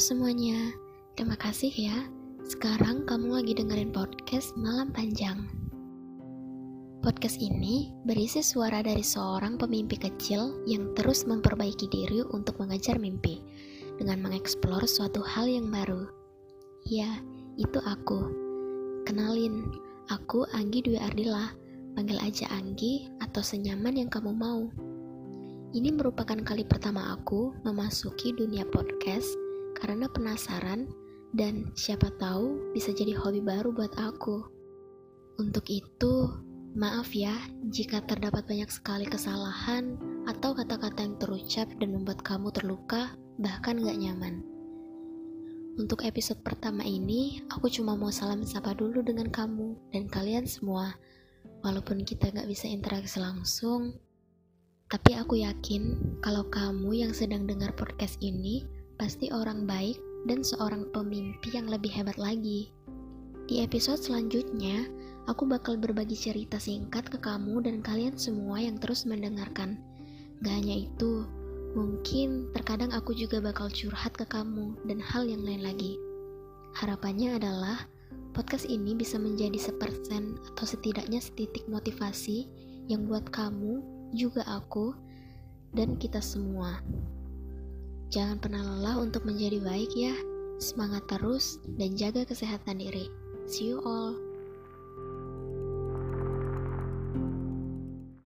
[0.00, 0.72] semuanya,
[1.12, 2.08] terima kasih ya.
[2.48, 5.44] Sekarang kamu lagi dengerin podcast Malam Panjang.
[7.04, 13.44] Podcast ini berisi suara dari seorang pemimpi kecil yang terus memperbaiki diri untuk mengejar mimpi
[14.00, 16.08] dengan mengeksplor suatu hal yang baru.
[16.88, 17.20] Ya,
[17.60, 18.24] itu aku.
[19.04, 19.68] Kenalin,
[20.08, 21.52] aku Anggi Dwi Ardila.
[21.92, 24.64] Panggil aja Anggi atau senyaman yang kamu mau.
[25.76, 30.90] Ini merupakan kali pertama aku memasuki dunia podcast karena penasaran
[31.34, 34.42] dan siapa tahu bisa jadi hobi baru buat aku.
[35.38, 36.28] Untuk itu,
[36.74, 37.34] maaf ya
[37.70, 43.98] jika terdapat banyak sekali kesalahan atau kata-kata yang terucap dan membuat kamu terluka bahkan gak
[43.98, 44.42] nyaman.
[45.78, 50.92] Untuk episode pertama ini, aku cuma mau salam sapa dulu dengan kamu dan kalian semua.
[51.64, 53.96] Walaupun kita gak bisa interaksi langsung,
[54.90, 58.66] tapi aku yakin kalau kamu yang sedang dengar podcast ini
[59.00, 59.96] pasti orang baik
[60.28, 62.68] dan seorang pemimpi yang lebih hebat lagi.
[63.48, 64.84] Di episode selanjutnya,
[65.24, 69.80] aku bakal berbagi cerita singkat ke kamu dan kalian semua yang terus mendengarkan.
[70.44, 71.24] Gak hanya itu,
[71.72, 75.96] mungkin terkadang aku juga bakal curhat ke kamu dan hal yang lain lagi.
[76.76, 77.88] Harapannya adalah
[78.36, 82.52] podcast ini bisa menjadi sepersen atau setidaknya setitik motivasi
[82.92, 83.80] yang buat kamu,
[84.12, 84.92] juga aku,
[85.72, 86.84] dan kita semua.
[88.10, 90.14] Jangan pernah lelah untuk menjadi baik ya.
[90.58, 93.06] Semangat terus dan jaga kesehatan diri.
[93.46, 94.29] See you all.